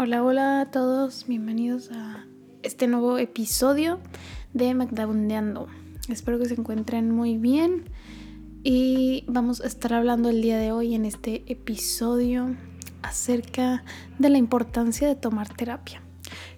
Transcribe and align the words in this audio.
Hola, 0.00 0.22
hola 0.22 0.60
a 0.60 0.66
todos, 0.70 1.26
bienvenidos 1.26 1.90
a 1.90 2.24
este 2.62 2.86
nuevo 2.86 3.18
episodio 3.18 3.98
de 4.54 4.72
Magdabundeando. 4.72 5.66
Espero 6.08 6.38
que 6.38 6.46
se 6.46 6.54
encuentren 6.54 7.10
muy 7.10 7.36
bien 7.36 7.90
y 8.62 9.24
vamos 9.26 9.60
a 9.60 9.66
estar 9.66 9.92
hablando 9.92 10.28
el 10.28 10.40
día 10.40 10.56
de 10.56 10.70
hoy 10.70 10.94
en 10.94 11.04
este 11.04 11.42
episodio 11.50 12.54
acerca 13.02 13.82
de 14.20 14.28
la 14.28 14.38
importancia 14.38 15.08
de 15.08 15.16
tomar 15.16 15.48
terapia. 15.48 16.00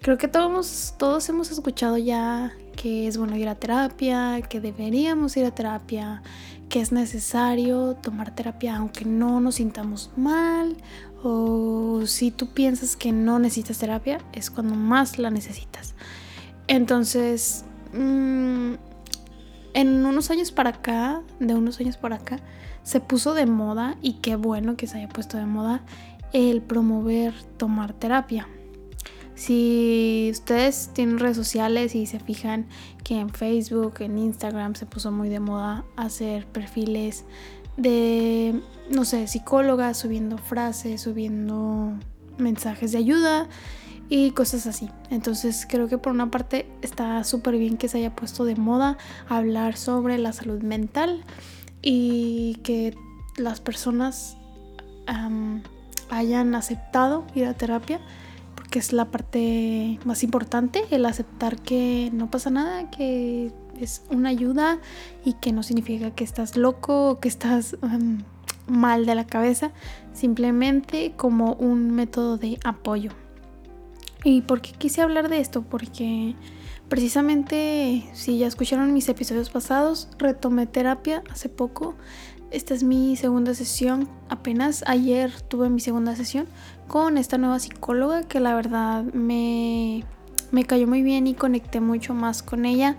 Creo 0.03 0.19
que 0.19 0.29
todos, 0.29 0.97
todos 0.99 1.27
hemos 1.31 1.51
escuchado 1.51 1.97
ya 1.97 2.53
que 2.81 3.07
es 3.07 3.19
bueno 3.19 3.37
ir 3.37 3.47
a 3.47 3.57
terapia, 3.57 4.41
que 4.41 4.59
deberíamos 4.59 5.37
ir 5.37 5.45
a 5.45 5.51
terapia, 5.51 6.23
que 6.71 6.81
es 6.81 6.93
necesario 6.93 7.95
tomar 7.97 8.35
terapia 8.35 8.77
aunque 8.77 9.05
no 9.05 9.39
nos 9.39 9.57
sintamos 9.57 10.11
mal 10.17 10.79
o 11.23 12.01
si 12.07 12.31
tú 12.31 12.55
piensas 12.55 12.97
que 12.97 13.13
no 13.13 13.39
necesitas 13.39 13.77
terapia 13.77 14.19
es 14.33 14.51
cuando 14.51 14.75
más 14.77 15.19
la 15.19 15.29
necesitas. 15.31 15.95
Entonces, 16.69 17.67
mm, 17.93 18.73
en 19.75 20.07
unos 20.07 20.31
años 20.31 20.51
para 20.51 20.71
acá, 20.71 21.21
de 21.39 21.55
unos 21.55 21.81
años 21.81 21.99
para 21.99 22.17
acá, 22.17 22.39
se 22.83 23.01
puso 23.01 23.35
de 23.35 23.45
moda 23.45 23.99
y 24.01 24.15
qué 24.23 24.37
bueno 24.37 24.77
que 24.77 24.87
se 24.87 24.97
haya 24.97 25.09
puesto 25.11 25.37
de 25.37 25.45
moda 25.45 25.83
el 26.33 26.63
promover 26.63 27.35
tomar 27.59 27.93
terapia. 27.93 28.49
Si 29.41 30.29
ustedes 30.31 30.91
tienen 30.93 31.19
redes 31.19 31.39
sociales 31.39 31.95
y 31.95 32.05
se 32.05 32.21
fijan 32.21 32.67
que 33.03 33.19
en 33.19 33.31
Facebook, 33.31 33.95
en 34.01 34.19
Instagram 34.19 34.75
se 34.75 34.85
puso 34.85 35.13
muy 35.13 35.31
de 35.31 35.41
moda 35.41 35.83
hacer 35.97 36.47
perfiles 36.47 37.25
de, 37.79 38.61
no 38.91 39.07
sé, 39.07 39.27
psicólogas 39.29 39.97
subiendo 39.97 40.37
frases, 40.37 41.01
subiendo 41.01 41.95
mensajes 42.37 42.93
de 42.93 42.99
ayuda 42.99 43.49
y 44.11 44.33
cosas 44.33 44.67
así. 44.67 44.91
Entonces 45.09 45.67
creo 45.67 45.89
que 45.89 45.97
por 45.97 46.13
una 46.13 46.31
parte 46.31 46.71
está 46.83 47.25
súper 47.25 47.57
bien 47.57 47.79
que 47.79 47.89
se 47.89 47.97
haya 47.97 48.15
puesto 48.15 48.45
de 48.45 48.57
moda 48.57 48.99
hablar 49.27 49.79
sobre 49.79 50.19
la 50.19 50.35
salud 50.35 50.61
mental 50.61 51.25
y 51.81 52.57
que 52.63 52.95
las 53.39 53.61
personas 53.63 54.37
hayan 56.11 56.55
aceptado 56.55 57.25
ir 57.35 57.47
a 57.47 57.55
terapia 57.55 58.03
porque 58.71 58.79
es 58.79 58.93
la 58.93 59.07
parte 59.07 59.99
más 60.05 60.23
importante, 60.23 60.85
el 60.93 61.05
aceptar 61.05 61.61
que 61.61 62.09
no 62.13 62.31
pasa 62.31 62.51
nada, 62.51 62.89
que 62.89 63.51
es 63.81 64.05
una 64.11 64.29
ayuda 64.29 64.79
y 65.25 65.33
que 65.33 65.51
no 65.51 65.65
significa 65.65 66.13
que 66.13 66.23
estás 66.23 66.57
loco 66.57 67.11
o 67.11 67.19
que 67.19 67.27
estás 67.27 67.77
em, 67.83 68.23
mal 68.69 69.07
de 69.07 69.17
la 69.17 69.27
cabeza, 69.27 69.73
simplemente 70.13 71.15
como 71.17 71.55
un 71.55 71.91
método 71.91 72.39
de 72.39 72.61
apoyo. 72.63 73.11
¿Y 74.23 74.43
por 74.43 74.61
qué 74.61 74.71
quise 74.71 75.03
hablar 75.03 75.29
de 75.29 75.41
esto? 75.41 75.63
Porque 75.63 76.37
precisamente, 76.89 78.09
si 78.13 78.39
ya 78.39 78.47
escucharon 78.47 78.93
mis 78.93 79.09
episodios 79.09 79.51
pasados, 79.51 80.11
retomé 80.17 80.69
terapia 80.69 81.25
hace 81.29 81.49
poco. 81.49 81.97
Esta 82.51 82.75
es 82.75 82.83
mi 82.83 83.17
segunda 83.17 83.55
sesión. 83.55 84.09
Apenas 84.29 84.83
ayer 84.87 85.33
tuve 85.43 85.71
mi 85.71 85.81
segunda 85.81 86.17
sesión 86.17 86.47
con 86.89 87.19
esta 87.19 87.39
nueva 87.39 87.59
psicóloga 87.59 88.25
que 88.25 88.41
la 88.41 88.55
verdad 88.55 89.05
me 89.05 90.05
me 90.51 90.65
cayó 90.65 90.87
muy 90.87 91.03
bien 91.03 91.27
y 91.27 91.35
conecté 91.35 91.81
mucho 91.81 92.15
más 92.15 92.43
con 92.43 92.65
ella 92.65 92.97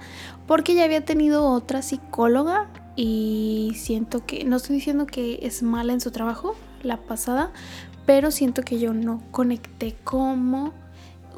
porque 0.47 0.73
ya 0.73 0.83
había 0.83 1.03
tenido 1.03 1.47
otra 1.49 1.81
psicóloga 1.81 2.69
y 2.95 3.73
siento 3.75 4.25
que, 4.25 4.44
no 4.44 4.57
estoy 4.57 4.75
diciendo 4.77 5.05
que 5.05 5.39
es 5.41 5.63
mala 5.63 5.94
en 5.94 6.02
su 6.02 6.11
trabajo, 6.11 6.55
la 6.83 6.97
pasada, 6.97 7.52
pero 8.05 8.31
siento 8.31 8.63
que 8.63 8.79
yo 8.79 8.94
no 8.94 9.22
conecté 9.31 9.95
como 10.03 10.73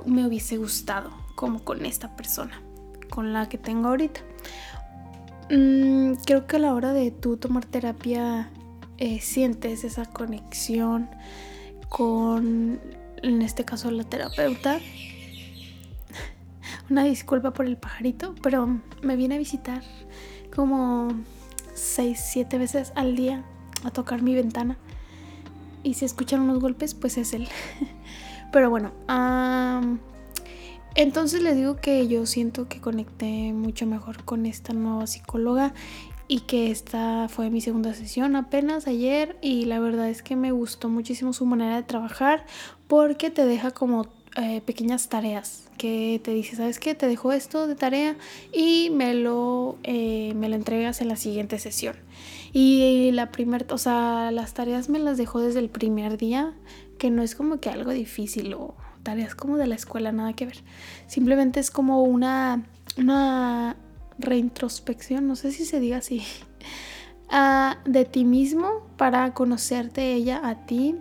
me 0.06 0.26
hubiese 0.26 0.58
gustado, 0.58 1.12
como 1.36 1.64
con 1.64 1.86
esta 1.86 2.16
persona, 2.16 2.62
con 3.10 3.34
la 3.34 3.48
que 3.48 3.58
tengo 3.58 3.90
ahorita. 3.90 4.22
Mm, 5.50 6.14
creo 6.26 6.48
que 6.48 6.56
a 6.56 6.60
la 6.60 6.74
hora 6.74 6.94
de 6.94 7.12
tú 7.12 7.38
tomar 7.38 7.66
terapia 7.66 8.50
eh, 8.98 9.20
sientes 9.20 9.84
esa 9.84 10.06
conexión 10.06 11.10
con, 11.90 12.80
en 13.22 13.42
este 13.42 13.66
caso, 13.66 13.92
la 13.92 14.04
terapeuta 14.04 14.80
una 16.90 17.04
disculpa 17.04 17.52
por 17.52 17.66
el 17.66 17.78
pajarito, 17.78 18.36
pero 18.42 18.80
me 19.02 19.16
viene 19.16 19.36
a 19.36 19.38
visitar 19.38 19.84
como 20.56 21.10
6, 21.74 22.20
7 22.32 22.58
veces 22.58 22.92
al 22.96 23.16
día 23.16 23.44
a 23.84 23.92
tocar 23.92 24.22
mi 24.22 24.36
ventana. 24.36 24.78
Y 25.84 25.96
si 25.96 26.06
escuchan 26.06 26.42
unos 26.42 26.60
golpes, 26.60 26.94
pues 26.94 27.18
es 27.18 27.34
él. 27.34 27.48
pero 28.52 28.70
bueno, 28.70 28.92
entonces 30.96 31.42
les 31.42 31.56
digo 31.56 31.78
que 31.78 32.08
yo 32.08 32.26
siento 32.26 32.68
que 32.68 32.80
conecté 32.80 33.54
mucho 33.54 33.86
mejor 33.86 34.24
con 34.24 34.46
esta 34.46 34.74
nueva 34.74 35.08
psicóloga 35.08 35.74
y 36.28 36.42
que 36.42 36.72
esta 36.72 37.28
fue 37.30 37.50
mi 37.50 37.62
segunda 37.62 37.94
sesión 37.94 38.36
apenas 38.36 38.88
ayer 38.88 39.38
y 39.42 39.66
la 39.66 39.80
verdad 39.80 40.10
es 40.10 40.22
que 40.22 40.36
me 40.36 40.52
gustó 40.52 40.90
muchísimo 40.90 41.34
su 41.34 41.46
manera 41.46 41.76
de 41.76 41.84
trabajar 41.84 42.46
porque 42.88 43.30
te 43.30 43.46
deja 43.46 43.72
como 43.72 44.08
eh, 44.36 44.62
pequeñas 44.62 45.10
tareas 45.10 45.70
que 45.78 46.20
te 46.24 46.32
dice, 46.34 46.56
¿sabes 46.56 46.80
qué? 46.80 46.96
Te 46.96 47.08
dejo 47.08 47.32
esto 47.34 47.68
de 47.68 47.76
tarea 47.76 48.16
y 48.52 48.90
me 48.90 49.14
lo, 49.14 49.78
eh, 49.84 50.34
me 50.36 50.50
lo 50.50 50.56
entregas 50.56 51.02
en 51.02 51.10
la 51.10 51.18
siguiente 51.18 51.60
sesión. 51.60 51.96
Y 52.52 53.12
la 53.12 53.32
primera, 53.32 53.66
o 53.70 53.78
sea, 53.78 54.32
las 54.32 54.54
tareas 54.54 54.90
me 54.90 54.98
las 54.98 55.18
dejó 55.18 55.40
desde 55.40 55.60
el 55.60 55.70
primer 55.70 56.18
día, 56.18 56.54
que 56.98 57.12
no 57.12 57.22
es 57.22 57.36
como 57.36 57.60
que 57.60 57.70
algo 57.70 57.92
difícil 57.92 58.54
o 58.54 58.76
tareas 59.04 59.36
como 59.36 59.58
de 59.58 59.68
la 59.68 59.76
escuela, 59.76 60.12
nada 60.12 60.34
que 60.34 60.46
ver. 60.46 60.58
Simplemente 61.08 61.60
es 61.60 61.72
como 61.72 62.04
una, 62.04 62.64
una 62.98 63.76
reintrospección, 64.18 65.28
no 65.28 65.36
sé 65.36 65.52
si 65.52 65.66
se 65.66 65.80
diga 65.80 65.98
así, 65.98 66.24
ah, 67.30 67.78
de 67.86 68.06
ti 68.06 68.26
mismo 68.26 68.88
para 68.98 69.34
conocerte 69.34 70.14
ella 70.14 70.42
a 70.44 70.66
ti 70.66 70.96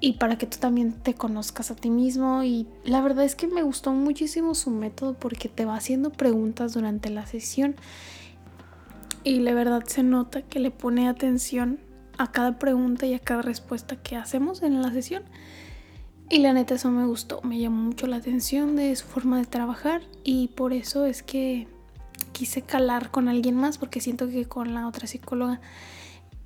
y 0.00 0.14
para 0.14 0.38
que 0.38 0.46
tú 0.46 0.58
también 0.58 0.92
te 0.92 1.14
conozcas 1.14 1.70
a 1.70 1.76
ti 1.76 1.90
mismo. 1.90 2.42
Y 2.42 2.66
la 2.84 3.00
verdad 3.00 3.24
es 3.24 3.36
que 3.36 3.46
me 3.46 3.62
gustó 3.62 3.92
muchísimo 3.92 4.54
su 4.54 4.70
método 4.70 5.14
porque 5.14 5.48
te 5.48 5.64
va 5.64 5.76
haciendo 5.76 6.10
preguntas 6.10 6.72
durante 6.72 7.10
la 7.10 7.26
sesión 7.26 7.76
y 9.22 9.40
la 9.40 9.52
verdad 9.52 9.84
se 9.86 10.02
nota 10.02 10.42
que 10.42 10.60
le 10.60 10.70
pone 10.70 11.08
atención 11.08 11.78
a 12.16 12.32
cada 12.32 12.58
pregunta 12.58 13.06
y 13.06 13.14
a 13.14 13.18
cada 13.18 13.42
respuesta 13.42 13.96
que 13.96 14.16
hacemos 14.16 14.62
en 14.62 14.80
la 14.80 14.90
sesión. 14.90 15.22
Y 16.30 16.38
la 16.38 16.52
neta 16.52 16.76
eso 16.76 16.90
me 16.90 17.06
gustó, 17.06 17.40
me 17.42 17.58
llamó 17.58 17.82
mucho 17.82 18.06
la 18.06 18.16
atención 18.16 18.76
de 18.76 18.94
su 18.94 19.04
forma 19.04 19.38
de 19.38 19.46
trabajar 19.46 20.02
y 20.22 20.48
por 20.48 20.72
eso 20.72 21.04
es 21.04 21.22
que 21.24 21.66
quise 22.32 22.62
calar 22.62 23.10
con 23.10 23.28
alguien 23.28 23.56
más 23.56 23.78
porque 23.78 24.00
siento 24.00 24.28
que 24.28 24.44
con 24.44 24.72
la 24.72 24.86
otra 24.86 25.08
psicóloga 25.08 25.60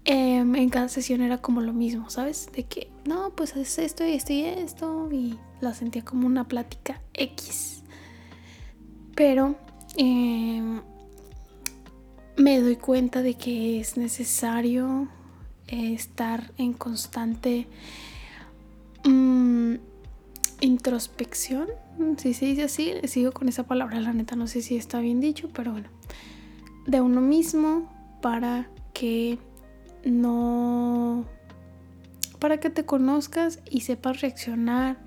Em, 0.07 0.55
en 0.57 0.69
cada 0.69 0.89
sesión 0.89 1.23
era 1.23 1.39
como 1.39 1.63
lo 1.63 1.73
mismo, 1.73 2.11
¿sabes? 2.11 2.51
De 2.53 2.65
que, 2.65 2.91
no, 3.07 3.31
pues 3.31 3.57
es 3.57 3.79
esto 3.79 4.05
y 4.05 4.13
esto 4.13 4.33
y 4.35 4.45
esto, 4.45 5.09
y 5.11 5.39
la 5.63 5.73
sentía 5.73 6.05
como 6.05 6.27
una 6.27 6.45
plática 6.45 7.01
X. 7.15 7.83
Pero 9.15 9.57
em, 9.97 10.83
me 12.37 12.61
doy 12.61 12.77
cuenta 12.77 13.23
de 13.23 13.35
que 13.35 13.81
es 13.81 13.97
necesario 13.97 15.09
estar 15.69 16.53
en 16.59 16.75
constante 16.75 17.67
introspección, 20.65 21.69
si 22.17 22.35
se 22.35 22.47
dice 22.47 22.65
así, 22.65 22.93
sigo 23.05 23.33
con 23.33 23.49
esa 23.49 23.65
palabra, 23.65 24.01
la 24.01 24.13
neta 24.13 24.37
no 24.37 24.47
sé 24.47 24.63
si 24.63 24.77
está 24.77 25.01
bien 25.01 25.21
dicho, 25.21 25.49
pero 25.53 25.73
bueno, 25.73 25.89
de 26.87 27.01
uno 27.01 27.21
mismo 27.21 27.93
para 28.21 28.71
que 28.93 29.39
no 30.05 31.25
para 32.39 32.59
que 32.59 32.69
te 32.69 32.85
conozcas 32.85 33.61
y 33.71 33.81
sepas 33.81 34.21
reaccionar 34.21 34.99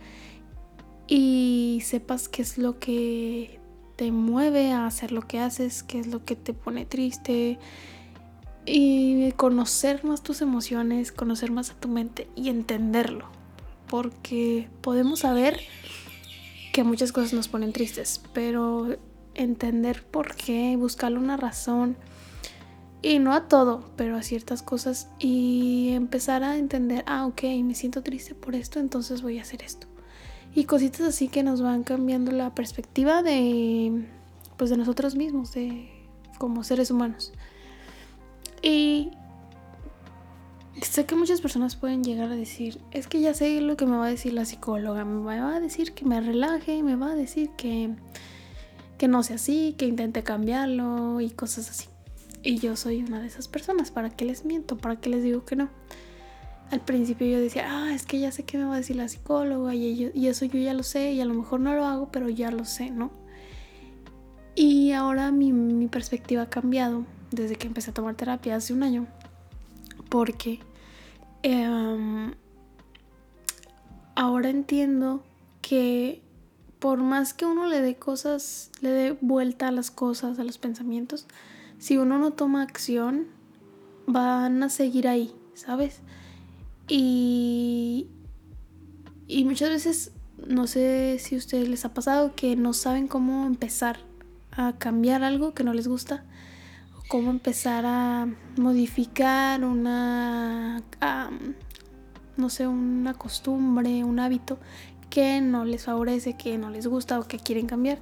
y 1.08 1.82
sepas 1.84 2.30
qué 2.30 2.42
es 2.42 2.58
lo 2.58 2.80
que 2.80 3.60
te 3.96 4.12
mueve 4.12 4.72
a 4.72 4.86
hacer 4.86 5.12
lo 5.12 5.22
que 5.22 5.40
haces, 5.40 5.84
qué 5.84 6.00
es 6.00 6.08
lo 6.08 6.26
que 6.26 6.36
te 6.36 6.54
pone 6.54 6.86
triste 6.86 7.60
y 8.66 9.32
conocer 9.34 10.04
más 10.04 10.22
tus 10.24 10.42
emociones, 10.42 11.12
conocer 11.12 11.52
más 11.52 11.72
a 11.72 11.76
tu 11.76 11.88
mente 11.88 12.28
y 12.36 12.50
entenderlo, 12.50 13.30
porque 13.90 14.70
podemos 14.82 15.20
saber 15.20 15.60
que 16.74 16.84
muchas 16.84 17.12
cosas 17.12 17.34
nos 17.34 17.48
ponen 17.48 17.74
tristes, 17.74 18.22
pero 18.34 18.98
entender 19.34 20.04
por 20.04 20.36
qué, 20.36 20.76
buscarle 20.78 21.20
una 21.20 21.38
razón, 21.38 21.98
y 23.02 23.20
no 23.20 23.34
a 23.34 23.48
todo, 23.48 23.84
pero 23.96 24.16
a 24.16 24.24
ciertas 24.24 24.64
cosas 24.64 25.10
y 25.20 25.90
empezar 25.94 26.44
a 26.44 26.58
entender, 26.58 27.04
ah, 27.08 27.26
ok, 27.28 27.44
me 27.64 27.76
siento 27.76 28.02
triste 28.02 28.36
por 28.36 28.56
esto, 28.56 28.80
entonces 28.80 29.22
voy 29.22 29.40
a 29.40 29.44
hacer 29.44 29.62
esto. 29.64 29.88
Y 30.56 30.66
cositas 30.66 31.02
así 31.02 31.28
que 31.28 31.44
nos 31.44 31.62
van 31.62 31.84
cambiando 31.84 32.32
la 32.32 32.56
perspectiva 32.56 33.22
de, 33.22 34.06
pues 34.58 34.70
de 34.70 34.78
nosotros 34.78 35.16
mismos, 35.16 35.54
de 35.54 35.90
como 36.40 36.64
seres 36.64 36.90
humanos. 36.90 37.32
Y 38.64 39.12
sé 40.82 41.06
que 41.06 41.16
muchas 41.16 41.42
personas 41.42 41.76
pueden 41.76 42.04
llegar 42.04 42.32
a 42.32 42.36
decir, 42.36 42.80
es 42.92 43.08
que 43.08 43.20
ya 43.20 43.34
sé 43.34 43.62
lo 43.62 43.78
que 43.78 43.86
me 43.86 43.98
va 43.98 44.06
a 44.06 44.10
decir 44.10 44.34
la 44.34 44.46
psicóloga, 44.46 45.06
me 45.06 45.40
va 45.40 45.56
a 45.56 45.60
decir 45.60 45.94
que 45.94 46.06
me 46.06 46.22
relaje, 46.22 46.84
me 46.84 46.96
va 46.96 47.12
a 47.12 47.16
decir 47.16 47.50
que, 47.58 47.96
que 48.98 49.08
no 49.08 49.24
sea 49.24 49.38
así, 49.38 49.76
que 49.78 49.86
intente 49.86 50.24
cambiarlo 50.24 51.22
y 51.22 51.30
cosas 51.32 51.70
así. 51.70 51.88
Y 52.44 52.60
yo 52.60 52.76
soy 52.76 53.04
una 53.04 53.20
de 53.20 53.28
esas 53.28 53.48
personas, 53.48 53.92
¿para 53.92 54.10
qué 54.10 54.26
les 54.26 54.46
miento? 54.46 54.78
¿Para 54.78 54.98
qué 54.98 55.10
les 55.10 55.24
digo 55.24 55.46
que 55.46 55.56
no? 55.56 55.70
Al 56.70 56.82
principio 56.82 57.28
yo 57.28 57.40
decía, 57.40 57.66
ah, 57.68 57.94
es 57.94 58.06
que 58.06 58.20
ya 58.20 58.32
sé 58.32 58.44
qué 58.44 58.58
me 58.58 58.66
va 58.66 58.76
a 58.76 58.78
decir 58.78 58.98
la 58.98 59.08
psicóloga 59.08 59.74
y, 59.74 60.12
y 60.14 60.28
eso 60.28 60.46
yo 60.46 60.60
ya 60.60 60.74
lo 60.74 60.84
sé 60.84 61.14
y 61.14 61.22
a 61.22 61.26
lo 61.26 61.34
mejor 61.34 61.60
no 61.60 61.74
lo 61.74 61.86
hago, 61.86 62.10
pero 62.12 62.30
ya 62.30 62.52
lo 62.52 62.66
sé, 62.66 62.92
¿no? 62.92 63.12
Y 64.54 64.92
ahora 64.92 65.32
mi, 65.32 65.54
mi 65.54 65.88
perspectiva 65.88 66.44
ha 66.44 66.50
cambiado 66.50 67.06
desde 67.32 67.56
que 67.56 67.68
empecé 67.68 67.92
a 67.92 67.94
tomar 67.94 68.16
terapia 68.16 68.56
hace 68.56 68.74
un 68.74 68.84
año 68.84 69.08
porque 70.10 70.60
em, 71.44 72.34
ahora 74.16 74.50
entiendo 74.50 75.24
que 75.62 76.22
por 76.80 77.00
más 77.00 77.34
que 77.34 77.46
uno 77.46 77.68
le 77.68 77.82
dé 77.82 77.96
cosas, 77.96 78.72
le 78.82 78.90
dé 78.90 79.18
vuelta 79.22 79.68
a 79.68 79.72
las 79.72 79.92
cosas, 79.92 80.40
a 80.40 80.44
los 80.44 80.58
pensamientos, 80.58 81.26
si 81.80 81.98
uno 81.98 82.18
no 82.18 82.32
toma 82.32 82.62
acción, 82.62 83.28
van 84.06 84.62
a 84.64 84.70
seguir 84.70 85.08
ahí, 85.08 85.34
¿sabes? 85.54 86.00
Y, 86.88 88.08
y 89.28 89.44
muchas 89.44 89.70
veces, 89.70 90.12
no 90.48 90.68
sé 90.68 91.18
si 91.20 91.36
a 91.36 91.38
ustedes 91.38 91.68
les 91.68 91.84
ha 91.86 91.94
pasado 91.94 92.36
que 92.36 92.56
no 92.56 92.74
saben 92.74 93.08
cómo 93.08 93.46
empezar 93.46 94.00
a 94.52 94.78
cambiar 94.78 95.24
algo 95.24 95.54
que 95.54 95.64
no 95.64 95.74
les 95.74 95.88
gusta 95.88 96.24
cómo 97.08 97.30
empezar 97.30 97.86
a 97.86 98.28
modificar 98.58 99.64
una, 99.64 100.84
no 102.36 102.50
sé, 102.50 102.68
una 102.68 103.14
costumbre, 103.14 104.04
un 104.04 104.20
hábito 104.20 104.60
que 105.10 105.42
no 105.42 105.66
les 105.66 105.86
favorece, 105.86 106.34
que 106.34 106.58
no 106.58 106.70
les 106.70 106.88
gusta 106.88 107.20
o 107.20 107.28
que 107.28 107.40
quieren 107.40 107.68
cambiar. 107.68 108.00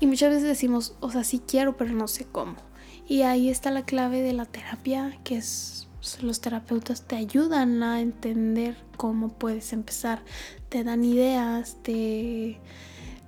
Y 0.00 0.06
muchas 0.06 0.30
veces 0.30 0.48
decimos, 0.48 0.94
o 1.00 1.10
sea, 1.10 1.24
sí 1.24 1.40
quiero, 1.46 1.76
pero 1.76 1.92
no 1.92 2.08
sé 2.08 2.26
cómo. 2.26 2.56
Y 3.06 3.22
ahí 3.22 3.48
está 3.48 3.70
la 3.70 3.84
clave 3.84 4.20
de 4.22 4.32
la 4.32 4.44
terapia, 4.44 5.18
que 5.24 5.36
es 5.36 5.88
los 6.22 6.40
terapeutas 6.40 7.02
te 7.02 7.16
ayudan 7.16 7.82
a 7.82 8.00
entender 8.00 8.76
cómo 8.96 9.28
puedes 9.28 9.72
empezar, 9.72 10.22
te 10.68 10.84
dan 10.84 11.04
ideas, 11.04 11.76
te 11.82 12.60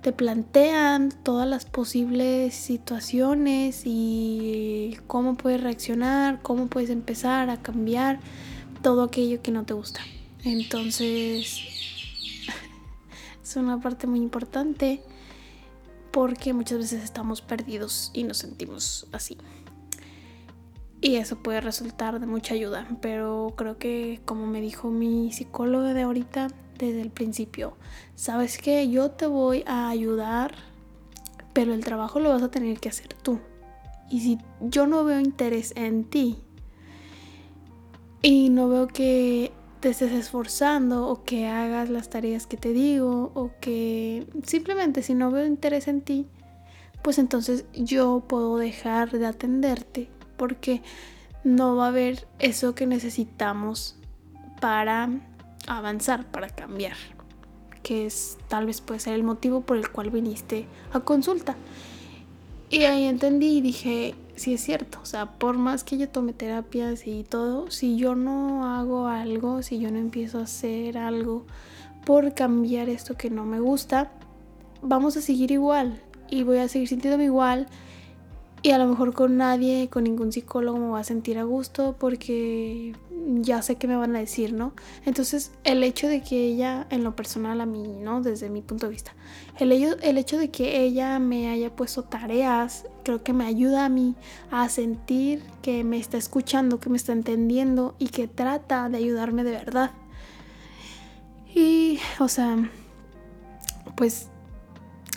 te 0.01 0.11
plantean 0.11 1.11
todas 1.23 1.47
las 1.47 1.65
posibles 1.65 2.55
situaciones 2.55 3.83
y 3.85 4.97
cómo 5.07 5.35
puedes 5.35 5.61
reaccionar, 5.61 6.41
cómo 6.41 6.67
puedes 6.67 6.89
empezar 6.89 7.49
a 7.49 7.61
cambiar 7.61 8.19
todo 8.81 9.03
aquello 9.03 9.41
que 9.41 9.51
no 9.51 9.63
te 9.63 9.73
gusta. 9.73 10.01
Entonces, 10.43 11.61
es 13.43 13.55
una 13.55 13.79
parte 13.79 14.07
muy 14.07 14.19
importante 14.19 15.03
porque 16.11 16.53
muchas 16.53 16.79
veces 16.79 17.03
estamos 17.03 17.41
perdidos 17.41 18.11
y 18.13 18.23
nos 18.23 18.39
sentimos 18.39 19.07
así. 19.11 19.37
Y 20.99 21.15
eso 21.15 21.37
puede 21.37 21.61
resultar 21.61 22.19
de 22.19 22.25
mucha 22.25 22.53
ayuda, 22.53 22.87
pero 23.01 23.53
creo 23.55 23.77
que 23.77 24.21
como 24.25 24.45
me 24.45 24.61
dijo 24.61 24.89
mi 24.89 25.31
psicóloga 25.31 25.93
de 25.93 26.03
ahorita, 26.03 26.47
desde 26.87 27.01
el 27.01 27.11
principio. 27.11 27.77
Sabes 28.15 28.57
que 28.57 28.89
yo 28.89 29.11
te 29.11 29.27
voy 29.27 29.63
a 29.67 29.89
ayudar, 29.89 30.55
pero 31.53 31.73
el 31.73 31.83
trabajo 31.83 32.19
lo 32.19 32.29
vas 32.29 32.43
a 32.43 32.51
tener 32.51 32.79
que 32.79 32.89
hacer 32.89 33.13
tú. 33.13 33.39
Y 34.09 34.19
si 34.21 34.39
yo 34.59 34.87
no 34.87 35.03
veo 35.03 35.19
interés 35.19 35.73
en 35.75 36.03
ti 36.03 36.37
y 38.21 38.49
no 38.49 38.67
veo 38.67 38.87
que 38.87 39.51
te 39.79 39.89
estés 39.89 40.11
esforzando 40.11 41.07
o 41.07 41.23
que 41.23 41.47
hagas 41.47 41.89
las 41.89 42.09
tareas 42.09 42.45
que 42.45 42.57
te 42.57 42.73
digo 42.73 43.31
o 43.33 43.51
que 43.59 44.27
simplemente 44.43 45.01
si 45.01 45.13
no 45.13 45.31
veo 45.31 45.45
interés 45.45 45.87
en 45.87 46.01
ti, 46.01 46.27
pues 47.01 47.17
entonces 47.17 47.65
yo 47.73 48.23
puedo 48.27 48.57
dejar 48.57 49.11
de 49.11 49.25
atenderte 49.25 50.09
porque 50.37 50.81
no 51.43 51.75
va 51.75 51.85
a 51.85 51.89
haber 51.89 52.27
eso 52.39 52.75
que 52.75 52.85
necesitamos 52.85 53.95
para 54.59 55.09
avanzar, 55.67 56.25
para 56.31 56.49
cambiar, 56.49 56.95
que 57.83 58.05
es 58.05 58.37
tal 58.47 58.65
vez 58.65 58.81
puede 58.81 58.99
ser 58.99 59.13
el 59.13 59.23
motivo 59.23 59.61
por 59.61 59.77
el 59.77 59.89
cual 59.89 60.09
viniste 60.09 60.67
a 60.93 60.99
consulta. 61.01 61.55
Y 62.69 62.83
ahí 62.83 63.03
entendí 63.03 63.57
y 63.57 63.61
dije, 63.61 64.15
sí 64.35 64.53
es 64.53 64.61
cierto, 64.61 64.99
o 65.01 65.05
sea, 65.05 65.25
por 65.25 65.57
más 65.57 65.83
que 65.83 65.97
yo 65.97 66.07
tome 66.07 66.33
terapias 66.33 67.05
y 67.05 67.23
todo, 67.23 67.69
si 67.69 67.97
yo 67.97 68.15
no 68.15 68.65
hago 68.65 69.07
algo, 69.07 69.61
si 69.61 69.79
yo 69.79 69.91
no 69.91 69.99
empiezo 69.99 70.39
a 70.39 70.43
hacer 70.43 70.97
algo 70.97 71.45
por 72.05 72.33
cambiar 72.33 72.89
esto 72.89 73.15
que 73.15 73.29
no 73.29 73.45
me 73.45 73.59
gusta, 73.59 74.11
vamos 74.81 75.17
a 75.17 75.21
seguir 75.21 75.51
igual 75.51 76.01
y 76.29 76.43
voy 76.43 76.59
a 76.59 76.67
seguir 76.67 76.87
sintiéndome 76.87 77.25
igual 77.25 77.67
y 78.63 78.71
a 78.71 78.77
lo 78.77 78.87
mejor 78.87 79.13
con 79.13 79.37
nadie, 79.37 79.89
con 79.89 80.03
ningún 80.03 80.31
psicólogo 80.31 80.77
me 80.77 80.87
voy 80.87 80.99
a 80.99 81.03
sentir 81.03 81.39
a 81.39 81.43
gusto 81.43 81.95
porque 81.97 82.93
ya 83.41 83.61
sé 83.63 83.75
qué 83.75 83.87
me 83.87 83.95
van 83.95 84.15
a 84.15 84.19
decir, 84.19 84.53
¿no? 84.53 84.73
Entonces, 85.05 85.51
el 85.63 85.83
hecho 85.83 86.07
de 86.07 86.21
que 86.21 86.45
ella, 86.45 86.85
en 86.91 87.03
lo 87.03 87.15
personal 87.15 87.59
a 87.61 87.65
mí, 87.65 87.87
¿no? 87.87 88.21
Desde 88.21 88.49
mi 88.49 88.61
punto 88.61 88.85
de 88.85 88.91
vista, 88.91 89.15
el 89.57 89.71
el 89.71 90.17
hecho 90.17 90.37
de 90.37 90.51
que 90.51 90.81
ella 90.81 91.17
me 91.17 91.49
haya 91.49 91.75
puesto 91.75 92.03
tareas, 92.03 92.85
creo 93.03 93.23
que 93.23 93.33
me 93.33 93.45
ayuda 93.45 93.85
a 93.85 93.89
mí 93.89 94.15
a 94.51 94.69
sentir 94.69 95.41
que 95.63 95.83
me 95.83 95.97
está 95.97 96.17
escuchando, 96.17 96.79
que 96.79 96.89
me 96.89 96.97
está 96.97 97.13
entendiendo 97.13 97.95
y 97.97 98.09
que 98.09 98.27
trata 98.27 98.89
de 98.89 98.97
ayudarme 98.97 99.43
de 99.43 99.51
verdad. 99.51 99.91
Y, 101.53 101.99
o 102.19 102.27
sea, 102.27 102.69
pues 103.95 104.27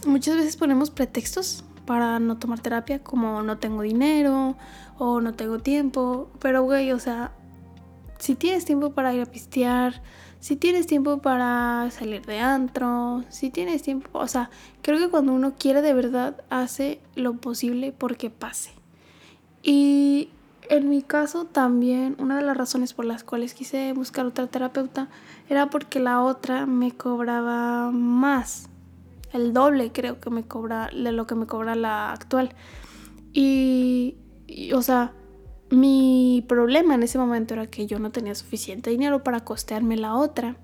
muchas 0.06 0.36
veces 0.36 0.56
ponemos 0.56 0.90
pretextos 0.90 1.64
para 1.86 2.18
no 2.18 2.38
tomar 2.38 2.60
terapia, 2.60 3.02
como 3.02 3.42
no 3.42 3.58
tengo 3.58 3.82
dinero 3.82 4.56
o 4.98 5.20
no 5.20 5.34
tengo 5.34 5.58
tiempo. 5.58 6.30
Pero, 6.40 6.62
güey, 6.62 6.92
o 6.92 6.98
sea, 6.98 7.32
si 8.18 8.34
tienes 8.34 8.64
tiempo 8.64 8.90
para 8.90 9.12
ir 9.14 9.22
a 9.22 9.26
pistear, 9.26 10.02
si 10.40 10.56
tienes 10.56 10.86
tiempo 10.86 11.18
para 11.18 11.90
salir 11.90 12.24
de 12.26 12.40
antro, 12.40 13.24
si 13.28 13.50
tienes 13.50 13.82
tiempo, 13.82 14.10
o 14.12 14.28
sea, 14.28 14.50
creo 14.82 14.98
que 14.98 15.08
cuando 15.08 15.32
uno 15.32 15.54
quiere 15.58 15.80
de 15.82 15.94
verdad, 15.94 16.44
hace 16.50 17.00
lo 17.14 17.34
posible 17.34 17.92
porque 17.92 18.30
pase. 18.30 18.72
Y 19.62 20.28
en 20.68 20.90
mi 20.90 21.02
caso 21.02 21.46
también, 21.46 22.16
una 22.18 22.36
de 22.36 22.42
las 22.42 22.56
razones 22.56 22.92
por 22.92 23.04
las 23.04 23.24
cuales 23.24 23.54
quise 23.54 23.92
buscar 23.94 24.26
otra 24.26 24.46
terapeuta 24.46 25.08
era 25.48 25.70
porque 25.70 26.00
la 26.00 26.22
otra 26.22 26.66
me 26.66 26.92
cobraba 26.92 27.90
más 27.90 28.68
el 29.34 29.52
doble 29.52 29.92
creo 29.92 30.20
que 30.20 30.30
me 30.30 30.44
cobra 30.44 30.88
de 30.94 31.12
lo 31.12 31.26
que 31.26 31.34
me 31.34 31.46
cobra 31.46 31.74
la 31.74 32.12
actual. 32.12 32.54
Y, 33.32 34.16
o 34.72 34.80
sea, 34.80 35.12
mi 35.70 36.44
problema 36.48 36.94
en 36.94 37.02
ese 37.02 37.18
momento 37.18 37.54
era 37.54 37.66
que 37.66 37.86
yo 37.86 37.98
no 37.98 38.12
tenía 38.12 38.34
suficiente 38.34 38.90
dinero 38.90 39.24
para 39.24 39.40
costearme 39.40 39.96
la 39.96 40.14
otra 40.14 40.56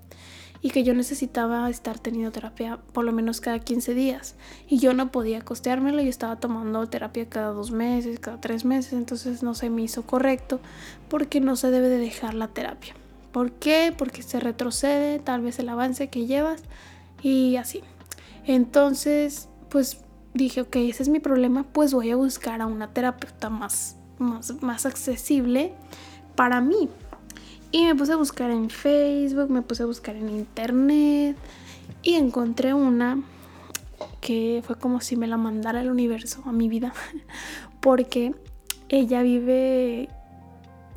y 0.61 0.69
que 0.69 0.83
yo 0.83 0.93
necesitaba 0.93 1.69
estar 1.69 1.99
teniendo 1.99 2.31
terapia 2.31 2.77
por 2.93 3.03
lo 3.03 3.11
menos 3.11 3.41
cada 3.41 3.59
15 3.59 3.93
días 3.93 4.35
y 4.69 4.77
yo 4.77 4.93
no 4.93 5.11
podía 5.11 5.41
costeármelo 5.41 6.01
y 6.01 6.07
estaba 6.07 6.37
tomando 6.37 6.87
terapia 6.87 7.27
cada 7.27 7.49
dos 7.49 7.71
meses, 7.71 8.19
cada 8.19 8.39
tres 8.39 8.63
meses, 8.63 8.93
entonces 8.93 9.43
no 9.43 9.53
se 9.53 9.69
me 9.69 9.81
hizo 9.81 10.03
correcto 10.03 10.61
porque 11.09 11.41
no 11.41 11.55
se 11.55 11.71
debe 11.71 11.89
de 11.89 11.97
dejar 11.97 12.35
la 12.35 12.47
terapia. 12.47 12.93
¿Por 13.33 13.51
qué? 13.53 13.93
Porque 13.97 14.23
se 14.23 14.39
retrocede 14.39 15.19
tal 15.19 15.41
vez 15.41 15.59
el 15.59 15.67
avance 15.67 16.09
que 16.09 16.25
llevas 16.25 16.63
y 17.21 17.55
así. 17.57 17.81
Entonces, 18.45 19.49
pues 19.69 20.01
dije, 20.33 20.61
ok, 20.61 20.75
ese 20.77 21.03
es 21.03 21.09
mi 21.09 21.19
problema, 21.19 21.63
pues 21.63 21.93
voy 21.93 22.11
a 22.11 22.15
buscar 22.15 22.61
a 22.61 22.65
una 22.65 22.93
terapeuta 22.93 23.49
más, 23.49 23.97
más, 24.17 24.61
más 24.61 24.85
accesible 24.85 25.73
para 26.35 26.61
mí. 26.61 26.89
Y 27.71 27.85
me 27.85 27.95
puse 27.95 28.13
a 28.13 28.17
buscar 28.17 28.51
en 28.51 28.69
Facebook, 28.69 29.49
me 29.49 29.61
puse 29.61 29.83
a 29.83 29.85
buscar 29.85 30.15
en 30.15 30.29
internet 30.29 31.37
y 32.03 32.15
encontré 32.15 32.73
una 32.73 33.21
que 34.19 34.61
fue 34.65 34.77
como 34.77 35.01
si 35.01 35.15
me 35.15 35.27
la 35.27 35.37
mandara 35.37 35.81
el 35.81 35.89
universo 35.89 36.43
a 36.45 36.51
mi 36.51 36.67
vida, 36.67 36.93
porque 37.79 38.35
ella 38.89 39.21
vive 39.21 40.09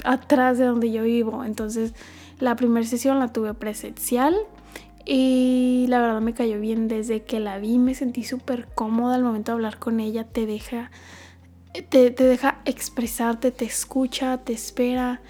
atrás 0.04 0.58
de 0.58 0.64
donde 0.64 0.90
yo 0.90 1.02
vivo. 1.04 1.44
Entonces, 1.44 1.94
la 2.40 2.56
primera 2.56 2.86
sesión 2.86 3.18
la 3.18 3.32
tuve 3.32 3.54
presencial 3.54 4.36
y 5.06 5.86
la 5.88 6.00
verdad 6.00 6.20
me 6.20 6.34
cayó 6.34 6.58
bien 6.60 6.88
desde 6.88 7.22
que 7.22 7.40
la 7.40 7.58
vi, 7.58 7.78
me 7.78 7.94
sentí 7.94 8.24
súper 8.24 8.68
cómoda 8.74 9.14
al 9.14 9.22
momento 9.22 9.52
de 9.52 9.56
hablar 9.56 9.78
con 9.78 10.00
ella, 10.00 10.24
te 10.24 10.46
deja, 10.46 10.90
te, 11.90 12.10
te, 12.10 12.24
deja 12.24 12.60
expresarte, 12.64 13.50
te 13.50 13.64
escucha, 13.64 14.38
te 14.38 14.52
espera. 14.52 15.20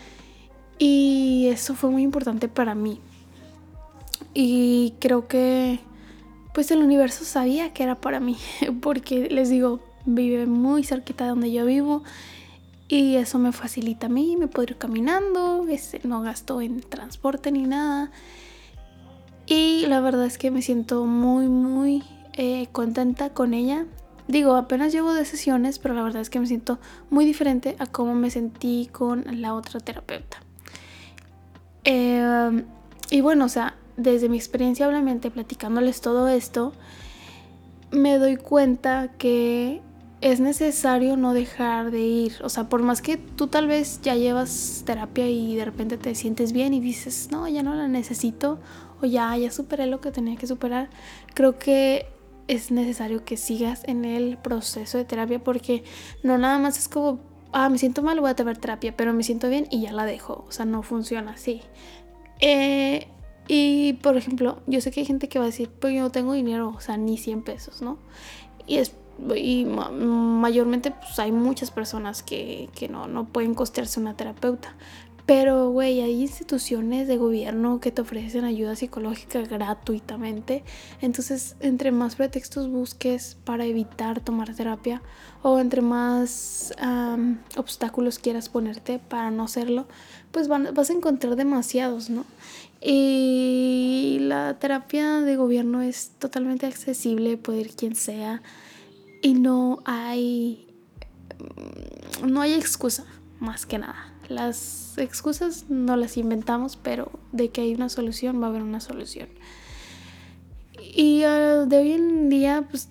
Y 0.79 1.49
eso 1.51 1.75
fue 1.75 1.91
muy 1.91 2.03
importante 2.03 2.49
para 2.49 2.75
mí. 2.75 3.01
Y 4.33 4.95
creo 5.01 5.27
que 5.29 5.81
pues 6.55 6.71
el 6.71 6.79
universo 6.79 7.25
sabía 7.25 7.73
que 7.73 7.83
era 7.83 7.97
para 7.97 8.21
mí, 8.21 8.37
porque 8.81 9.29
les 9.29 9.51
digo, 9.51 9.81
vive 10.07 10.47
muy 10.47 10.85
cerquita 10.85 11.25
de 11.25 11.31
donde 11.31 11.51
yo 11.51 11.65
vivo 11.65 12.03
Y 12.89 13.17
eso 13.17 13.39
me 13.39 13.53
facilita 13.53 14.07
a 14.07 14.11
mí, 14.11 14.37
me 14.37 14.47
puedo 14.47 14.71
ir 14.71 14.79
caminando, 14.79 15.67
no 16.05 16.23
gasto 16.23 16.61
en 16.61 16.81
transporte 16.81 17.51
ni 17.51 17.63
nada. 17.63 18.13
Y 19.47 19.87
la 19.87 20.01
verdad 20.01 20.25
es 20.25 20.39
que 20.39 20.51
me 20.51 20.63
siento 20.63 21.05
muy, 21.05 21.49
muy 21.49 22.03
eh, 22.33 22.69
contenta 22.73 23.31
con 23.31 23.55
ella. 23.55 23.87
Digo, 24.27 24.55
apenas 24.57 24.93
llevo 24.93 25.13
de 25.13 25.25
sesiones, 25.25 25.79
pero 25.79 25.95
la 25.95 26.03
verdad 26.03 26.23
es 26.23 26.31
que 26.31 26.41
me 26.41 26.47
siento 26.47 26.79
muy 27.11 27.27
diferente 27.27 27.77
a 27.79 27.87
cómo 27.87 28.15
me 28.15 28.31
sentí 28.31 28.89
con 28.91 29.25
la 29.41 29.55
otra 29.55 29.81
terapeuta. 29.81 30.39
Em, 31.85 32.65
y 33.11 33.21
bueno, 33.21 33.45
o 33.45 33.49
sea, 33.49 33.77
desde 33.99 34.31
mi 34.31 34.39
experiencia, 34.39 34.89
obviamente, 34.89 35.31
platicándoles 35.31 36.01
todo 36.01 36.29
esto, 36.29 36.73
me 37.91 38.19
doy 38.19 38.37
cuenta 38.37 39.11
que 39.19 39.83
es 40.23 40.41
necesario 40.41 41.19
no 41.19 41.35
dejar 41.35 41.91
de 41.91 42.01
ir. 42.01 42.33
O 42.43 42.49
sea, 42.49 42.71
por 42.71 42.83
más 42.83 43.03
que 43.03 43.19
tú 43.19 43.49
tal 43.49 43.67
vez 43.67 44.01
ya 44.03 44.15
llevas 44.15 44.83
terapia 44.87 45.29
y 45.29 45.55
de 45.55 45.67
repente 45.67 45.99
te 45.99 46.15
sientes 46.15 46.53
bien 46.53 46.73
y 46.73 46.81
dices, 46.81 47.29
no, 47.31 47.47
ya 47.47 47.63
no 47.63 47.75
la 47.75 47.89
necesito, 47.89 48.59
o 49.03 49.07
ya, 49.07 49.37
ya 49.37 49.51
superé 49.51 49.87
lo 49.87 50.01
que 50.01 50.11
tenía 50.11 50.37
que 50.37 50.47
superar, 50.47 50.91
creo 51.35 51.59
que 51.59 52.07
es 52.49 52.71
necesario 52.71 53.25
que 53.25 53.37
sigas 53.37 53.83
en 53.87 54.05
el 54.05 54.37
proceso 54.37 54.99
de 54.99 55.05
terapia 55.05 55.43
porque 55.43 55.85
no 56.23 56.39
nada 56.39 56.59
más 56.59 56.79
es 56.79 56.89
como, 56.89 57.21
ah, 57.53 57.69
me 57.69 57.79
siento 57.79 58.03
mal, 58.03 58.21
voy 58.21 58.31
a 58.31 58.35
tener 58.35 58.59
terapia, 58.59 58.95
pero 58.97 59.13
me 59.13 59.23
siento 59.23 59.49
bien 59.49 59.67
y 59.71 59.83
ya 59.83 59.93
la 59.93 60.05
dejo. 60.05 60.45
O 60.47 60.53
sea, 60.53 60.67
no 60.67 60.83
funciona 60.83 61.33
así. 61.33 61.63
Eh, 62.41 63.07
y 63.49 63.95
por 63.95 64.17
ejemplo, 64.17 64.63
yo 64.67 64.81
sé 64.81 64.91
que 64.91 65.01
hay 65.01 65.07
gente 65.07 65.29
que 65.29 65.39
va 65.39 65.45
a 65.45 65.49
decir, 65.49 65.71
pues 65.71 65.95
yo 65.95 66.03
no 66.03 66.11
tengo 66.11 66.33
dinero, 66.33 66.73
o 66.77 66.81
sea, 66.81 66.97
ni 66.97 67.17
100 67.17 67.43
pesos, 67.43 67.83
¿no? 67.83 67.99
Y 68.67 68.77
es 68.77 68.95
y 69.37 69.65
mayormente 69.65 70.91
pues 70.91 71.19
hay 71.21 71.31
muchas 71.31 71.71
personas 71.71 72.23
que, 72.23 72.69
que 72.75 72.89
no, 72.89 73.07
no 73.07 73.27
pueden 73.27 73.55
costearse 73.55 74.01
una 74.01 74.17
terapeuta. 74.17 74.75
Pero, 75.27 75.71
güey, 75.71 76.03
hay 76.03 76.21
instituciones 76.21 77.09
de 77.09 77.17
gobierno 77.17 77.81
que 77.81 77.91
te 77.91 78.03
ofrecen 78.03 78.45
ayuda 78.45 78.77
psicológica 78.77 79.41
gratuitamente. 79.41 80.65
Entonces, 81.01 81.57
entre 81.61 81.93
más 81.93 82.17
pretextos 82.17 82.69
busques 82.69 83.39
para 83.45 83.65
evitar 83.65 84.21
tomar 84.21 84.55
terapia 84.55 85.01
o 85.43 85.59
entre 85.59 85.81
más 85.81 86.75
obstáculos 87.57 88.19
quieras 88.19 88.51
ponerte 88.51 88.99
para 88.99 89.31
no 89.31 89.45
hacerlo, 89.45 89.87
pues 90.31 90.49
vas 90.49 90.91
a 90.91 90.93
encontrar 90.93 91.37
demasiados, 91.37 92.11
¿no? 92.11 92.27
Y 92.83 94.19
la 94.21 94.59
terapia 94.59 95.21
de 95.21 95.37
gobierno 95.37 95.81
es 95.81 96.11
totalmente 96.19 96.67
accesible, 96.67 97.39
puede 97.39 97.63
ir 97.63 97.75
quien 97.75 97.95
sea. 97.95 98.43
Y 99.23 99.33
no 99.33 99.79
hay. 99.87 100.67
No 102.27 102.43
hay 102.43 102.53
excusa, 102.53 103.07
más 103.41 103.65
que 103.65 103.79
nada. 103.79 104.14
Las 104.29 104.97
excusas 104.99 105.67
no 105.69 105.97
las 105.97 106.17
inventamos, 106.17 106.77
pero 106.77 107.11
de 107.33 107.51
que 107.51 107.63
hay 107.63 107.75
una 107.75 107.89
solución, 107.89 108.41
va 108.41 108.47
a 108.47 108.51
haber 108.51 108.63
una 108.63 108.81
solución. 108.81 109.29
Y 110.81 111.23
ah, 111.25 111.65
de 111.67 111.79
hoy 111.79 111.93
en 111.93 112.29
día, 112.29 112.67
pues 112.69 112.89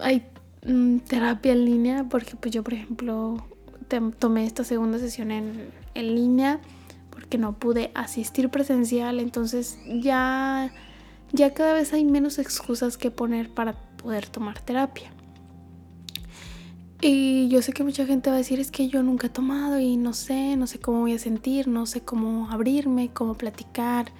hay 0.00 0.26
mm, 0.66 0.98
terapia 0.98 1.52
en 1.52 1.64
línea, 1.64 2.06
porque 2.08 2.36
pues 2.36 2.52
yo, 2.52 2.62
por 2.62 2.74
ejemplo, 2.74 3.46
tomé 4.18 4.46
esta 4.46 4.64
segunda 4.64 4.98
sesión 4.98 5.30
en, 5.30 5.70
en 5.94 6.14
línea 6.14 6.60
porque 7.10 7.36
no 7.36 7.58
pude 7.58 7.90
asistir 7.94 8.48
presencial, 8.48 9.20
entonces 9.20 9.78
ya, 9.86 10.72
ya 11.32 11.52
cada 11.52 11.74
vez 11.74 11.92
hay 11.92 12.04
menos 12.04 12.38
excusas 12.38 12.96
que 12.96 13.10
poner 13.10 13.50
para 13.50 13.74
poder 13.96 14.26
tomar 14.28 14.58
terapia. 14.60 15.12
Y 17.04 17.48
yo 17.48 17.62
sé 17.62 17.72
que 17.72 17.82
mucha 17.82 18.06
gente 18.06 18.30
va 18.30 18.36
a 18.36 18.38
decir 18.38 18.60
es 18.60 18.70
que 18.70 18.86
yo 18.86 19.02
nunca 19.02 19.26
he 19.26 19.30
tomado 19.30 19.80
y 19.80 19.96
no 19.96 20.12
sé, 20.12 20.54
no 20.54 20.68
sé 20.68 20.78
cómo 20.78 21.00
voy 21.00 21.14
a 21.14 21.18
sentir, 21.18 21.66
no 21.66 21.84
sé 21.84 22.02
cómo 22.02 22.48
abrirme, 22.48 23.10
cómo 23.12 23.34
platicar, 23.34 24.12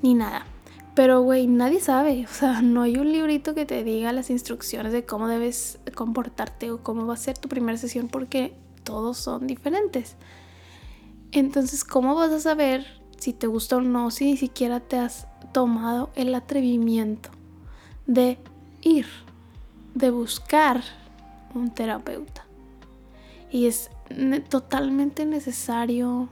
ni 0.00 0.14
nada. 0.14 0.46
Pero, 0.94 1.22
güey, 1.22 1.48
nadie 1.48 1.80
sabe. 1.80 2.26
O 2.30 2.32
sea, 2.32 2.62
no 2.62 2.82
hay 2.82 2.98
un 2.98 3.10
librito 3.10 3.52
que 3.52 3.66
te 3.66 3.82
diga 3.82 4.12
las 4.12 4.30
instrucciones 4.30 4.92
de 4.92 5.04
cómo 5.04 5.26
debes 5.26 5.80
comportarte 5.96 6.70
o 6.70 6.84
cómo 6.84 7.04
va 7.04 7.14
a 7.14 7.16
ser 7.16 7.36
tu 7.36 7.48
primera 7.48 7.76
sesión 7.76 8.06
porque 8.06 8.54
todos 8.84 9.18
son 9.18 9.48
diferentes. 9.48 10.14
Entonces, 11.32 11.82
¿cómo 11.82 12.14
vas 12.14 12.30
a 12.30 12.38
saber 12.38 12.86
si 13.18 13.32
te 13.32 13.48
gusta 13.48 13.78
o 13.78 13.80
no 13.80 14.12
si 14.12 14.26
ni 14.26 14.36
siquiera 14.36 14.78
te 14.78 14.98
has 14.98 15.26
tomado 15.52 16.10
el 16.14 16.32
atrevimiento 16.36 17.30
de 18.06 18.38
ir, 18.82 19.06
de 19.96 20.10
buscar 20.10 20.84
un 21.54 21.70
terapeuta. 21.70 22.44
Y 23.50 23.66
es 23.66 23.90
totalmente 24.48 25.26
necesario 25.26 26.28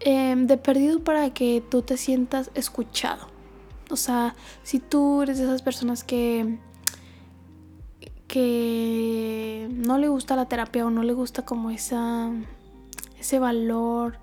em, 0.00 0.46
de 0.46 0.56
perdido 0.56 1.02
para 1.02 1.30
que 1.30 1.62
tú 1.68 1.82
te 1.82 1.96
sientas 1.96 2.50
escuchado. 2.54 3.28
O 3.90 3.96
sea, 3.96 4.34
si 4.62 4.78
tú 4.78 5.22
eres 5.22 5.38
de 5.38 5.44
esas 5.44 5.62
personas 5.62 6.04
que 6.04 6.58
que 8.28 9.68
no 9.72 9.98
le 9.98 10.08
gusta 10.08 10.36
la 10.36 10.46
terapia 10.46 10.86
o 10.86 10.90
no 10.90 11.02
le 11.02 11.12
gusta 11.12 11.44
como 11.44 11.70
esa 11.70 12.30
ese 13.18 13.40
valor 13.40 14.18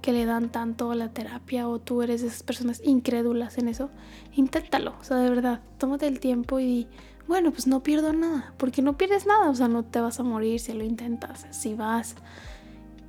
que 0.00 0.12
le 0.12 0.24
dan 0.24 0.50
tanto 0.50 0.90
a 0.90 0.94
la 0.94 1.12
terapia 1.12 1.68
o 1.68 1.80
tú 1.80 2.02
eres 2.02 2.22
de 2.22 2.28
esas 2.28 2.42
personas 2.42 2.80
incrédulas 2.84 3.58
en 3.58 3.68
eso, 3.68 3.90
inténtalo, 4.34 4.94
o 5.00 5.04
sea, 5.04 5.16
de 5.18 5.28
verdad, 5.28 5.60
tómate 5.76 6.06
el 6.06 6.20
tiempo 6.20 6.60
y 6.60 6.86
bueno, 7.28 7.52
pues 7.52 7.66
no 7.66 7.82
pierdo 7.82 8.12
nada, 8.12 8.54
porque 8.56 8.80
no 8.80 8.96
pierdes 8.96 9.26
nada, 9.26 9.50
o 9.50 9.54
sea, 9.54 9.68
no 9.68 9.84
te 9.84 10.00
vas 10.00 10.18
a 10.18 10.22
morir 10.22 10.58
si 10.60 10.72
lo 10.72 10.82
intentas, 10.82 11.46
si 11.50 11.74
vas 11.74 12.16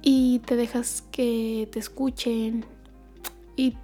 y 0.02 0.40
te 0.40 0.56
dejas 0.56 1.04
que 1.12 1.70
te 1.72 1.80
escuchen 1.80 2.66
y 3.56 3.78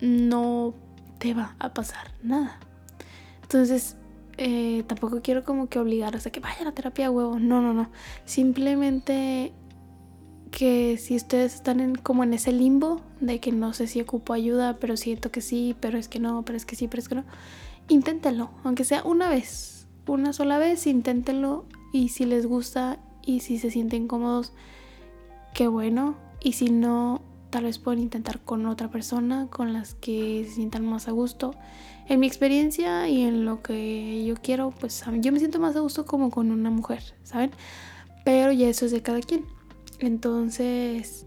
no 0.00 0.74
te 1.18 1.34
va 1.34 1.56
a 1.58 1.74
pasar 1.74 2.12
nada. 2.22 2.58
Entonces, 3.42 3.96
eh, 4.38 4.84
tampoco 4.86 5.20
quiero 5.20 5.44
como 5.44 5.68
que 5.68 5.78
obligaros 5.78 6.26
a 6.26 6.30
que 6.30 6.40
vayan 6.40 6.68
a 6.68 6.72
terapia 6.72 7.10
huevo, 7.10 7.38
no, 7.40 7.60
no, 7.60 7.74
no, 7.74 7.90
simplemente 8.24 9.52
que 10.52 10.96
si 10.98 11.16
ustedes 11.16 11.54
están 11.54 11.80
en, 11.80 11.94
como 11.96 12.22
en 12.22 12.34
ese 12.34 12.52
limbo 12.52 13.00
de 13.20 13.40
que 13.40 13.50
no 13.50 13.72
sé 13.72 13.86
si 13.88 14.00
ocupo 14.00 14.32
ayuda, 14.32 14.76
pero 14.78 14.96
siento 14.96 15.32
que 15.32 15.40
sí, 15.40 15.74
pero 15.80 15.98
es 15.98 16.08
que 16.08 16.20
no, 16.20 16.44
pero 16.44 16.56
es 16.56 16.66
que 16.66 16.76
sí, 16.76 16.88
pero 16.88 17.00
es 17.00 17.08
que 17.08 17.14
no, 17.16 17.24
inténtenlo, 17.88 18.50
aunque 18.64 18.84
sea 18.84 19.02
una 19.04 19.28
vez, 19.28 19.86
una 20.06 20.32
sola 20.32 20.58
vez, 20.58 20.86
inténtenlo 20.86 21.64
y 21.92 22.08
si 22.08 22.24
les 22.24 22.46
gusta 22.46 22.98
y 23.24 23.40
si 23.40 23.58
se 23.58 23.70
sienten 23.70 24.08
cómodos, 24.08 24.52
qué 25.54 25.68
bueno. 25.68 26.16
Y 26.40 26.52
si 26.52 26.70
no, 26.70 27.22
tal 27.50 27.64
vez 27.64 27.78
pueden 27.78 28.00
intentar 28.00 28.40
con 28.40 28.66
otra 28.66 28.90
persona 28.90 29.46
con 29.48 29.72
las 29.72 29.94
que 29.94 30.44
se 30.48 30.54
sientan 30.54 30.84
más 30.84 31.06
a 31.06 31.12
gusto. 31.12 31.54
En 32.08 32.18
mi 32.18 32.26
experiencia 32.26 33.08
y 33.08 33.22
en 33.22 33.44
lo 33.44 33.62
que 33.62 34.24
yo 34.24 34.34
quiero, 34.42 34.70
pues 34.70 35.04
yo 35.20 35.32
me 35.32 35.38
siento 35.38 35.60
más 35.60 35.76
a 35.76 35.80
gusto 35.80 36.04
como 36.04 36.30
con 36.30 36.50
una 36.50 36.70
mujer, 36.70 37.02
¿saben? 37.22 37.52
Pero 38.24 38.52
ya 38.52 38.68
eso 38.68 38.86
es 38.86 38.92
de 38.92 39.02
cada 39.02 39.20
quien. 39.20 39.44
Entonces, 40.00 41.26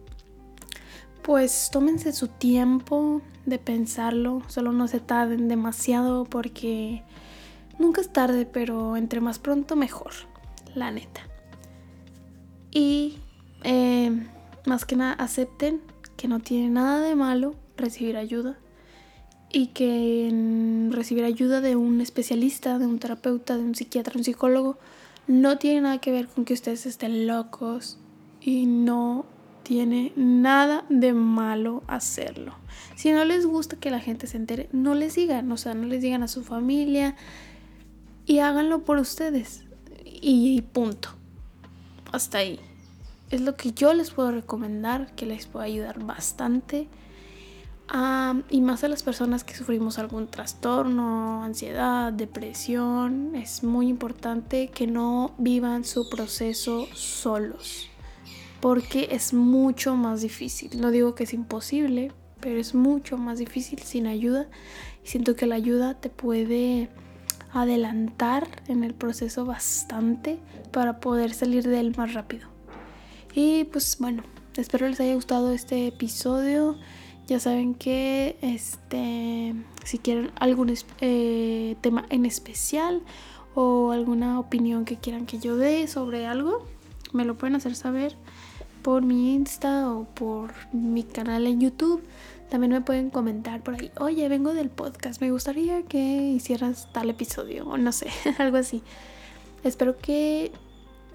pues 1.25 1.69
tómense 1.71 2.13
su 2.13 2.27
tiempo 2.27 3.21
de 3.45 3.59
pensarlo, 3.59 4.43
solo 4.47 4.71
no 4.71 4.87
se 4.87 4.99
tarden 4.99 5.47
demasiado 5.47 6.23
porque 6.23 7.03
Nunca 7.77 8.01
es 8.01 8.09
tarde, 8.09 8.45
pero 8.45 8.95
entre 8.95 9.19
más 9.19 9.39
pronto 9.39 9.75
mejor, 9.75 10.13
la 10.75 10.91
neta. 10.91 11.21
Y 12.71 13.17
eh, 13.63 14.11
más 14.65 14.85
que 14.85 14.95
nada 14.95 15.13
acepten 15.13 15.81
que 16.15 16.27
no 16.27 16.39
tiene 16.39 16.69
nada 16.69 17.01
de 17.01 17.15
malo 17.15 17.55
recibir 17.75 18.15
ayuda 18.15 18.57
y 19.51 19.67
que 19.67 20.89
recibir 20.91 21.25
ayuda 21.25 21.59
de 21.59 21.75
un 21.75 21.99
especialista, 21.99 22.79
de 22.79 22.87
un 22.87 22.99
terapeuta, 22.99 23.57
de 23.57 23.63
un 23.63 23.75
psiquiatra, 23.75 24.13
un 24.15 24.23
psicólogo, 24.23 24.77
no 25.27 25.57
tiene 25.57 25.81
nada 25.81 25.97
que 25.99 26.11
ver 26.11 26.27
con 26.27 26.45
que 26.45 26.53
ustedes 26.53 26.85
estén 26.85 27.27
locos 27.27 27.97
y 28.39 28.67
no 28.67 29.25
tiene 29.65 30.13
nada 30.15 30.85
de 30.89 31.13
malo 31.13 31.83
hacerlo. 31.87 32.53
Si 32.95 33.11
no 33.11 33.25
les 33.25 33.45
gusta 33.45 33.75
que 33.75 33.89
la 33.89 33.99
gente 33.99 34.27
se 34.27 34.37
entere, 34.37 34.69
no 34.71 34.93
les 34.93 35.15
digan, 35.15 35.51
o 35.51 35.57
sea, 35.57 35.73
no 35.73 35.87
les 35.87 36.01
digan 36.01 36.21
a 36.21 36.27
su 36.27 36.43
familia, 36.43 37.15
y 38.25 38.39
háganlo 38.39 38.83
por 38.83 38.97
ustedes. 38.97 39.63
Y, 40.05 40.61
punto. 40.61 41.09
Hasta 42.11 42.39
ahí. 42.39 42.59
Es 43.31 43.41
lo 43.41 43.55
que 43.55 43.71
yo 43.71 43.93
les 43.93 44.11
puedo 44.11 44.31
recomendar, 44.31 45.13
que 45.15 45.25
les 45.25 45.47
puede 45.47 45.65
ayudar 45.65 46.03
bastante. 46.03 46.87
y 48.49 48.61
más 48.61 48.83
a 48.83 48.87
las 48.87 49.03
personas 49.03 49.43
que 49.43 49.55
sufrimos 49.55 49.99
algún 49.99 50.27
trastorno, 50.27 51.43
ansiedad, 51.43 52.13
depresión, 52.13 53.35
es 53.35 53.63
muy 53.63 53.87
importante 53.87 54.69
que 54.69 54.87
no 54.87 55.33
vivan 55.37 55.85
su 55.85 56.07
proceso 56.09 56.87
solos, 56.93 57.89
porque 58.65 59.09
es 59.11 59.31
mucho 59.31 59.95
más 59.95 60.23
difícil. 60.23 60.81
No 60.81 60.89
digo 60.89 61.13
que 61.13 61.25
es 61.25 61.35
imposible, 61.35 62.11
pero 62.39 62.59
es 62.59 62.73
mucho 62.73 63.15
más 63.15 63.37
difícil 63.37 63.77
sin 63.77 64.07
ayuda. 64.07 64.47
Y 65.03 65.07
siento 65.07 65.35
que 65.35 65.45
la 65.45 65.53
ayuda 65.53 65.93
te 65.93 66.09
puede 66.09 66.89
adelantar 67.53 68.63
en 68.67 68.83
el 68.83 68.95
proceso 68.95 69.45
bastante 69.45 70.39
para 70.71 70.99
poder 70.99 71.35
salir 71.35 71.63
de 71.63 71.79
él 71.79 71.93
más 71.95 72.15
rápido. 72.15 72.47
Y 73.35 73.65
pues 73.65 73.97
bueno, 73.99 74.23
espero 74.57 74.89
les 74.89 74.99
haya 74.99 75.13
gustado 75.13 75.53
este 75.53 75.85
episodio. 75.85 76.75
Ya 77.27 77.39
saben 77.39 77.75
que 77.75 78.35
este 78.41 79.53
si 79.83 79.99
quieren 79.99 80.31
algún 80.39 80.73
eh, 81.01 81.75
tema 81.81 82.07
en 82.09 82.25
especial 82.25 83.03
o 83.53 83.91
alguna 83.91 84.39
opinión 84.39 84.85
que 84.85 84.97
quieran 84.97 85.27
que 85.27 85.37
yo 85.37 85.55
dé 85.55 85.87
sobre 85.87 86.25
algo, 86.25 86.65
me 87.13 87.25
lo 87.25 87.37
pueden 87.37 87.55
hacer 87.55 87.75
saber 87.75 88.15
por 88.85 89.01
mi 89.01 89.33
Insta 89.33 89.89
o 89.89 90.03
por 90.03 90.53
mi 90.71 91.01
canal 91.01 91.47
en 91.47 91.59
YouTube. 91.59 92.03
También 92.51 92.71
me 92.71 92.81
pueden 92.81 93.09
comentar 93.09 93.63
por 93.63 93.73
ahí, 93.73 93.91
oye, 93.99 94.29
vengo 94.29 94.53
del 94.53 94.69
podcast, 94.69 95.19
me 95.21 95.31
gustaría 95.31 95.81
que 95.81 95.97
hicieras 95.97 96.87
tal 96.93 97.09
episodio 97.09 97.65
o 97.65 97.77
no 97.77 97.91
sé, 97.91 98.09
algo 98.37 98.57
así. 98.57 98.83
Espero 99.63 99.97
que 99.97 100.51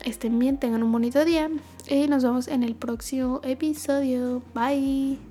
estén 0.04 0.36
bien, 0.40 0.58
tengan 0.58 0.82
un 0.82 0.90
bonito 0.90 1.24
día 1.24 1.48
y 1.86 2.08
nos 2.08 2.24
vemos 2.24 2.48
en 2.48 2.64
el 2.64 2.74
próximo 2.74 3.40
episodio. 3.44 4.42
Bye. 4.52 5.29